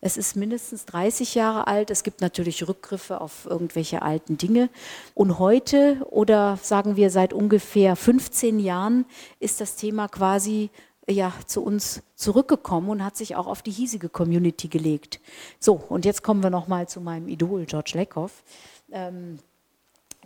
Es 0.00 0.16
ist 0.16 0.36
mindestens 0.36 0.84
30 0.84 1.34
Jahre 1.34 1.66
alt. 1.66 1.90
Es 1.90 2.02
gibt 2.02 2.20
natürlich 2.20 2.66
Rückgriffe 2.68 3.20
auf 3.20 3.46
irgendwelche 3.46 4.02
alten 4.02 4.36
Dinge. 4.36 4.68
Und 5.14 5.38
heute 5.38 6.06
oder 6.10 6.58
sagen 6.62 6.96
wir 6.96 7.10
seit 7.10 7.32
ungefähr 7.32 7.96
15 7.96 8.58
Jahren 8.58 9.06
ist 9.40 9.60
das 9.60 9.76
Thema 9.76 10.08
quasi 10.08 10.70
ja, 11.08 11.32
zu 11.46 11.62
uns 11.62 12.02
zurückgekommen 12.14 12.88
und 12.88 13.04
hat 13.04 13.16
sich 13.16 13.36
auch 13.36 13.46
auf 13.46 13.62
die 13.62 13.70
hiesige 13.70 14.08
Community 14.08 14.68
gelegt. 14.68 15.20
So, 15.58 15.74
und 15.74 16.04
jetzt 16.04 16.22
kommen 16.22 16.42
wir 16.42 16.50
nochmal 16.50 16.88
zu 16.88 17.00
meinem 17.00 17.28
Idol, 17.28 17.66
George 17.66 17.92
Lakoff. 17.94 18.42
Ähm, 18.92 19.38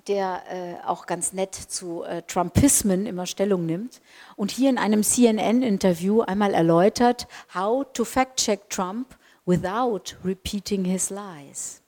der 0.06 0.42
äh, 0.48 0.86
auch 0.86 1.06
ganz 1.06 1.32
nett 1.32 1.54
zu 1.54 2.02
äh, 2.02 2.22
Trumpismen 2.22 3.06
immer 3.06 3.26
Stellung 3.26 3.66
nimmt 3.66 4.00
und 4.36 4.50
hier 4.50 4.70
in 4.70 4.78
einem 4.78 5.02
CNN-Interview 5.02 6.22
einmal 6.22 6.54
erläutert, 6.54 7.28
how 7.54 7.84
to 7.92 8.04
fact-check 8.04 8.70
Trump 8.70 9.18
without 9.44 10.16
repeating 10.24 10.84
his 10.84 11.10
lies. 11.10 11.82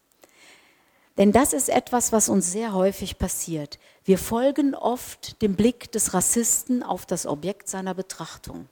Denn 1.17 1.33
das 1.33 1.53
ist 1.53 1.69
etwas, 1.69 2.13
was 2.13 2.29
uns 2.29 2.51
sehr 2.51 2.73
häufig 2.73 3.19
passiert. 3.19 3.79
Wir 4.05 4.17
folgen 4.17 4.75
oft 4.75 5.43
dem 5.43 5.55
Blick 5.55 5.93
des 5.93 6.15
Rassisten 6.15 6.83
auf 6.83 7.05
das 7.05 7.27
Objekt 7.27 7.69
seiner 7.69 7.95
Betrachtung. 7.95 8.69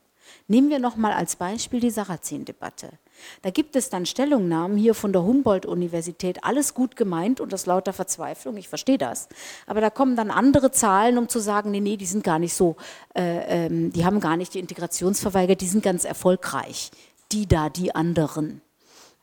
Nehmen 0.46 0.70
wir 0.70 0.78
nochmal 0.78 1.12
als 1.12 1.36
Beispiel 1.36 1.80
die 1.80 1.90
Sarrazin-Debatte. 1.90 2.90
Da 3.42 3.50
gibt 3.50 3.76
es 3.76 3.90
dann 3.90 4.06
Stellungnahmen 4.06 4.76
hier 4.76 4.94
von 4.94 5.12
der 5.12 5.22
Humboldt-Universität, 5.22 6.44
alles 6.44 6.74
gut 6.74 6.96
gemeint 6.96 7.40
und 7.40 7.52
das 7.52 7.66
lauter 7.66 7.92
Verzweiflung, 7.92 8.56
ich 8.56 8.68
verstehe 8.68 8.98
das. 8.98 9.28
Aber 9.66 9.80
da 9.80 9.90
kommen 9.90 10.16
dann 10.16 10.30
andere 10.30 10.70
Zahlen, 10.70 11.18
um 11.18 11.28
zu 11.28 11.38
sagen, 11.40 11.70
nee, 11.70 11.80
nee, 11.80 11.96
die 11.96 12.06
sind 12.06 12.24
gar 12.24 12.38
nicht 12.38 12.54
so, 12.54 12.76
äh, 13.14 13.66
ähm, 13.66 13.92
die 13.92 14.04
haben 14.04 14.20
gar 14.20 14.36
nicht 14.36 14.54
die 14.54 14.60
Integrationsverweigert, 14.60 15.60
die 15.60 15.68
sind 15.68 15.82
ganz 15.82 16.04
erfolgreich. 16.04 16.90
Die 17.32 17.46
da, 17.46 17.68
die 17.68 17.94
anderen. 17.94 18.62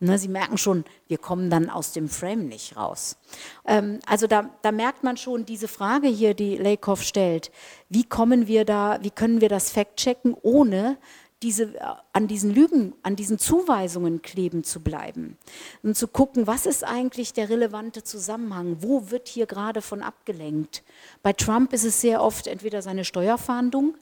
Ne, 0.01 0.17
Sie 0.17 0.27
merken 0.27 0.57
schon, 0.57 0.83
wir 1.07 1.17
kommen 1.17 1.49
dann 1.49 1.69
aus 1.69 1.93
dem 1.93 2.09
Frame 2.09 2.47
nicht 2.49 2.75
raus. 2.75 3.17
Ähm, 3.65 3.99
also 4.05 4.27
da, 4.27 4.49
da, 4.61 4.73
merkt 4.73 5.03
man 5.03 5.15
schon 5.15 5.45
diese 5.45 5.69
Frage 5.69 6.07
hier, 6.09 6.33
die 6.33 6.57
Lakoff 6.57 7.01
stellt, 7.01 7.49
wie 7.87 8.03
kommen 8.03 8.47
wir 8.47 8.65
da, 8.65 8.99
wie 9.01 9.09
können 9.09 9.39
wir 9.39 9.47
das 9.47 9.71
Fact 9.71 9.95
checken, 9.95 10.35
ohne 10.41 10.97
diese, 11.41 11.75
äh, 11.75 11.79
an 12.11 12.27
diesen 12.27 12.53
Lügen, 12.53 12.93
an 13.03 13.15
diesen 13.15 13.39
Zuweisungen 13.39 14.21
kleben 14.21 14.65
zu 14.65 14.81
bleiben 14.81 15.37
und 15.83 15.95
zu 15.95 16.07
gucken, 16.07 16.45
was 16.45 16.65
ist 16.65 16.83
eigentlich 16.83 17.31
der 17.31 17.49
relevante 17.49 18.03
Zusammenhang, 18.03 18.77
wo 18.81 19.11
wird 19.11 19.29
hier 19.29 19.45
gerade 19.45 19.81
von 19.81 20.01
abgelenkt. 20.01 20.83
Bei 21.23 21.31
Trump 21.31 21.71
ist 21.71 21.85
es 21.85 22.01
sehr 22.01 22.21
oft 22.21 22.47
entweder 22.47 22.81
seine 22.81 23.05
Steuerfahndung, 23.05 23.95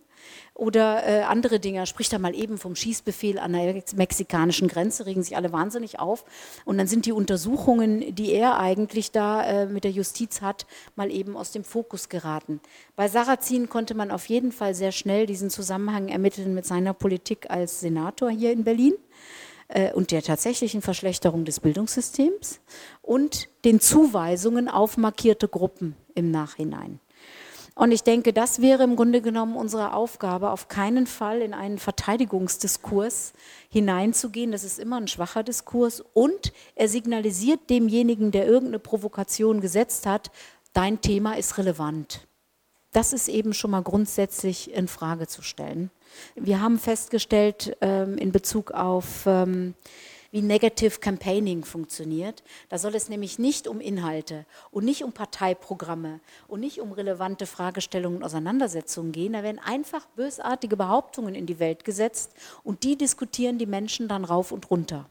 oder 0.54 1.08
äh, 1.08 1.22
andere 1.24 1.60
Dinge. 1.60 1.86
Spricht 1.86 2.14
da 2.14 2.20
mal 2.20 2.36
eben 2.36 2.58
vom 2.58 2.76
Schießbefehl 2.76 3.40
an 3.40 3.54
der 3.54 3.84
mexikanischen 3.96 4.68
Grenze, 4.68 5.06
regen 5.06 5.24
sich 5.24 5.36
alle 5.36 5.52
wahnsinnig 5.52 6.00
auf. 6.00 6.26
Und 6.66 6.78
dann 6.78 6.88
sind 6.88 7.06
die 7.06 7.12
Untersuchungen, 7.12 8.16
die 8.16 8.32
er 8.32 8.60
eigentlich 8.60 9.12
da 9.12 9.44
äh, 9.44 9.66
mit 9.66 9.84
der 9.84 9.92
Justiz 9.92 10.42
hat, 10.42 10.66
mal 10.96 11.12
eben 11.12 11.36
aus 11.36 11.52
dem 11.52 11.64
Fokus 11.64 12.10
geraten. 12.10 12.60
Bei 12.96 13.08
Sarrazin 13.08 13.70
konnte 13.70 13.96
man 13.96 14.12
auf 14.12 14.28
jeden 14.28 14.52
Fall 14.52 14.76
sehr 14.76 14.92
schnell 14.92 15.26
diesen 15.26 15.50
Zusammenhang 15.50 16.10
ermitteln 16.10 16.54
mit 16.54 16.66
seiner 16.66 16.94
Politik 16.94 17.50
als 17.50 17.80
Senator 17.80 18.30
hier 18.30 18.52
in 18.52 18.64
Berlin 18.64 18.94
äh, 19.68 19.92
und 19.94 20.12
der 20.12 20.22
tatsächlichen 20.22 20.82
Verschlechterung 20.82 21.46
des 21.46 21.60
Bildungssystems 21.60 22.60
und 23.02 23.50
den 23.66 23.80
Zuweisungen 23.80 24.70
auf 24.70 24.98
markierte 24.98 25.48
Gruppen 25.48 25.96
im 26.16 26.32
Nachhinein. 26.32 27.00
Und 27.76 27.92
ich 27.92 28.04
denke, 28.04 28.34
das 28.34 28.62
wäre 28.62 28.84
im 28.84 28.96
Grunde 28.96 29.22
genommen 29.22 29.56
unsere 29.56 29.94
Aufgabe, 29.94 30.52
auf 30.52 30.68
keinen 30.68 31.08
Fall 31.08 31.42
in 31.42 31.54
einen 31.54 31.80
Verteidigungsdiskurs 31.80 33.34
hineinzugehen. 33.70 34.52
Das 34.52 34.64
ist 34.64 34.78
immer 34.78 34.98
ein 34.98 35.08
schwacher 35.08 35.42
Diskurs. 35.42 36.04
Und 36.14 36.54
er 36.76 36.88
signalisiert 36.88 37.70
demjenigen, 37.72 38.32
der 38.32 38.46
irgendeine 38.46 38.80
Provokation 38.80 39.60
gesetzt 39.60 40.06
hat, 40.06 40.30
dein 40.74 41.02
Thema 41.02 41.38
ist 41.38 41.58
relevant. 41.58 42.28
Das 42.92 43.12
ist 43.12 43.28
eben 43.28 43.56
schon 43.56 43.72
mal 43.72 43.82
grundsätzlich 43.82 44.72
in 44.72 44.88
Frage 44.88 45.28
zu 45.28 45.42
stellen. 45.42 45.90
Wir 46.36 46.62
haben 46.62 46.78
festgestellt 46.78 47.76
ähm, 47.82 48.20
in 48.20 48.32
Bezug 48.32 48.70
auf 48.70 49.24
ähm, 49.26 49.74
wie 50.34 50.42
Negative 50.42 51.00
Campaigning 51.00 51.64
funktioniert. 51.64 52.42
Da 52.70 52.80
soll 52.80 52.96
es 52.96 53.08
nämlich 53.08 53.38
nicht 53.38 53.68
um 53.68 53.80
Inhalte 53.80 54.48
und 54.72 54.84
nicht 54.84 55.04
um 55.04 55.14
Parteiprogramme 55.14 56.22
und 56.48 56.60
nicht 56.60 56.82
um 56.82 56.92
relevante 56.92 57.46
Fragestellungen 57.46 58.18
und 58.18 58.24
Auseinandersetzungen 58.24 59.12
gehen. 59.12 59.34
Da 59.34 59.44
werden 59.44 59.60
einfach 59.64 60.08
bösartige 60.16 60.76
Behauptungen 60.76 61.36
in 61.36 61.46
die 61.46 61.60
Welt 61.60 61.86
gesetzt 61.86 62.32
und 62.64 62.84
die 62.84 62.98
diskutieren 62.98 63.60
die 63.60 63.68
Menschen 63.68 64.08
dann 64.08 64.26
rauf 64.26 64.52
und 64.52 64.72
runter. 64.72 65.08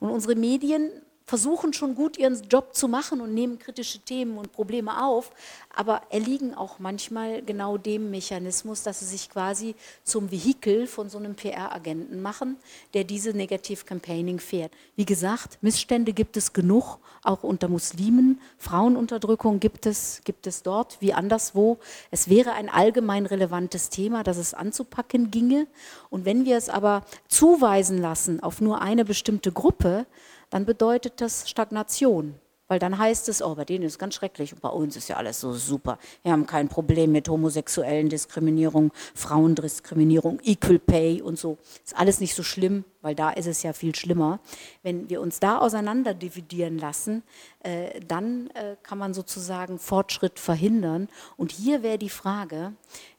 Und 0.00 0.10
unsere 0.10 0.34
Medien 0.34 0.90
versuchen 1.26 1.72
schon 1.72 1.94
gut 1.96 2.16
ihren 2.16 2.40
Job 2.48 2.74
zu 2.74 2.86
machen 2.86 3.20
und 3.20 3.34
nehmen 3.34 3.58
kritische 3.58 3.98
Themen 3.98 4.38
und 4.38 4.52
Probleme 4.52 5.04
auf, 5.04 5.32
aber 5.74 6.02
erliegen 6.10 6.54
auch 6.54 6.78
manchmal 6.78 7.42
genau 7.42 7.78
dem 7.78 8.10
Mechanismus, 8.10 8.84
dass 8.84 9.00
sie 9.00 9.06
sich 9.06 9.28
quasi 9.28 9.74
zum 10.04 10.30
Vehikel 10.30 10.86
von 10.86 11.08
so 11.08 11.18
einem 11.18 11.34
PR-Agenten 11.34 12.22
machen, 12.22 12.56
der 12.94 13.02
diese 13.02 13.30
Negative 13.30 13.84
Campaigning 13.84 14.38
fährt. 14.38 14.72
Wie 14.94 15.04
gesagt, 15.04 15.58
Missstände 15.62 16.12
gibt 16.12 16.36
es 16.36 16.52
genug, 16.52 16.98
auch 17.22 17.42
unter 17.42 17.66
Muslimen. 17.66 18.40
Frauenunterdrückung 18.58 19.58
gibt 19.58 19.86
es, 19.86 20.22
gibt 20.24 20.46
es 20.46 20.62
dort 20.62 21.00
wie 21.00 21.12
anderswo. 21.12 21.78
Es 22.12 22.28
wäre 22.28 22.52
ein 22.52 22.68
allgemein 22.68 23.26
relevantes 23.26 23.90
Thema, 23.90 24.22
das 24.22 24.36
es 24.36 24.54
anzupacken 24.54 25.32
ginge. 25.32 25.66
Und 26.08 26.24
wenn 26.24 26.44
wir 26.44 26.56
es 26.56 26.68
aber 26.68 27.04
zuweisen 27.26 27.98
lassen 27.98 28.40
auf 28.42 28.60
nur 28.60 28.80
eine 28.80 29.04
bestimmte 29.04 29.50
Gruppe, 29.50 30.06
dann 30.50 30.64
bedeutet 30.64 31.20
das 31.20 31.48
Stagnation. 31.48 32.34
Weil 32.68 32.80
dann 32.80 32.98
heißt 32.98 33.28
es, 33.28 33.42
oh, 33.42 33.54
bei 33.54 33.64
denen 33.64 33.84
ist 33.84 33.92
es 33.92 33.98
ganz 33.98 34.14
schrecklich 34.16 34.52
und 34.52 34.60
bei 34.60 34.68
uns 34.68 34.96
ist 34.96 35.08
ja 35.08 35.16
alles 35.16 35.40
so 35.40 35.52
super. 35.52 35.98
Wir 36.24 36.32
haben 36.32 36.46
kein 36.46 36.68
Problem 36.68 37.12
mit 37.12 37.28
homosexuellen 37.28 38.08
Diskriminierung, 38.08 38.92
Frauendiskriminierung, 39.14 40.40
Equal 40.42 40.80
Pay 40.80 41.22
und 41.22 41.38
so. 41.38 41.58
Ist 41.84 41.96
alles 41.96 42.18
nicht 42.18 42.34
so 42.34 42.42
schlimm, 42.42 42.84
weil 43.02 43.14
da 43.14 43.30
ist 43.30 43.46
es 43.46 43.62
ja 43.62 43.72
viel 43.72 43.94
schlimmer. 43.94 44.40
Wenn 44.82 45.08
wir 45.08 45.20
uns 45.20 45.38
da 45.38 45.58
auseinander 45.58 46.12
dividieren 46.12 46.78
lassen, 46.78 47.22
äh, 47.60 48.00
dann 48.00 48.50
äh, 48.54 48.74
kann 48.82 48.98
man 48.98 49.14
sozusagen 49.14 49.78
Fortschritt 49.78 50.40
verhindern. 50.40 51.08
Und 51.36 51.52
hier 51.52 51.84
wäre 51.84 51.98
die 51.98 52.10
Frage, 52.10 52.72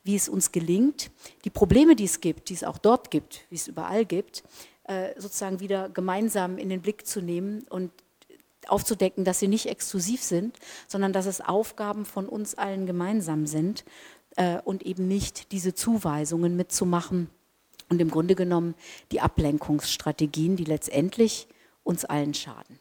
wie 0.04 0.16
es 0.16 0.28
uns 0.28 0.52
gelingt, 0.52 1.10
die 1.46 1.50
Probleme, 1.50 1.96
die 1.96 2.04
es 2.04 2.20
gibt, 2.20 2.50
die 2.50 2.54
es 2.54 2.64
auch 2.64 2.76
dort 2.76 3.10
gibt, 3.10 3.46
wie 3.48 3.56
es 3.56 3.66
überall 3.66 4.04
gibt, 4.04 4.42
sozusagen 5.16 5.60
wieder 5.60 5.88
gemeinsam 5.88 6.58
in 6.58 6.68
den 6.68 6.82
Blick 6.82 7.06
zu 7.06 7.20
nehmen 7.20 7.64
und 7.68 7.90
aufzudecken, 8.66 9.24
dass 9.24 9.38
sie 9.38 9.48
nicht 9.48 9.66
exklusiv 9.66 10.22
sind, 10.22 10.56
sondern 10.86 11.12
dass 11.12 11.26
es 11.26 11.40
Aufgaben 11.40 12.04
von 12.04 12.28
uns 12.28 12.54
allen 12.54 12.86
gemeinsam 12.86 13.46
sind 13.46 13.84
äh, 14.36 14.60
und 14.62 14.84
eben 14.84 15.08
nicht 15.08 15.52
diese 15.52 15.74
Zuweisungen 15.74 16.56
mitzumachen 16.56 17.30
und 17.88 18.00
im 18.00 18.10
Grunde 18.10 18.34
genommen 18.34 18.74
die 19.12 19.20
Ablenkungsstrategien, 19.20 20.56
die 20.56 20.64
letztendlich 20.64 21.48
uns 21.82 22.04
allen 22.04 22.34
schaden. 22.34 22.78